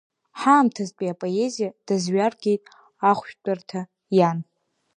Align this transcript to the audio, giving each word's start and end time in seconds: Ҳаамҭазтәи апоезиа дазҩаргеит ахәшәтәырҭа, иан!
Ҳаамҭазтәи 0.39 1.13
апоезиа 1.13 1.69
дазҩаргеит 1.85 2.61
ахәшәтәырҭа, 3.09 3.81
иан! 4.17 4.39